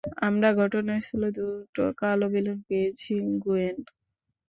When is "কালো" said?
1.99-2.25